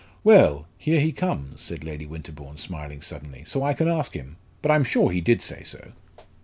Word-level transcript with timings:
"Well! 0.23 0.67
here 0.79 0.99
he 0.99 1.11
comes," 1.11 1.61
said 1.61 1.83
Lady 1.83 2.07
Winterbourne, 2.07 2.57
smiling 2.57 3.03
suddenly; 3.03 3.43
"so 3.45 3.61
I 3.63 3.75
can 3.75 3.87
ask 3.87 4.15
him. 4.15 4.37
But 4.63 4.71
I 4.71 4.75
am 4.75 4.83
sure 4.83 5.11
he 5.11 5.21
did 5.21 5.43
say 5.43 5.61
so." 5.63 5.91